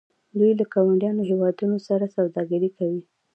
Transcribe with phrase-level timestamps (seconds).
[0.37, 3.01] دوی له ګاونډیو هیوادونو سره سوداګري کوي.